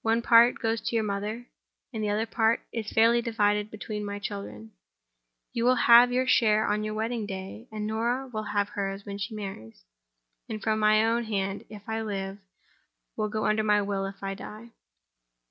One 0.00 0.22
part 0.22 0.58
goes 0.60 0.80
to 0.80 0.96
your 0.96 1.04
mother; 1.04 1.44
and 1.92 2.02
the 2.02 2.08
other 2.08 2.24
part 2.24 2.60
is 2.72 2.90
fairly 2.90 3.20
divided 3.20 3.70
between 3.70 4.02
my 4.02 4.18
children. 4.18 4.70
You 5.52 5.66
will 5.66 5.74
have 5.74 6.10
your 6.10 6.26
share 6.26 6.66
on 6.66 6.84
your 6.84 6.94
wedding 6.94 7.26
day 7.26 7.68
(and 7.70 7.86
Norah 7.86 8.28
will 8.32 8.44
have 8.44 8.70
hers 8.70 9.04
when 9.04 9.18
she 9.18 9.34
marries) 9.34 9.84
from 10.62 10.78
my 10.78 11.04
own 11.04 11.24
hand, 11.24 11.66
if 11.68 11.86
I 11.86 12.00
live; 12.00 12.38
and 13.18 13.36
under 13.36 13.62
my 13.62 13.82
will 13.82 14.06
if 14.06 14.22
I 14.22 14.32
die. 14.32 14.70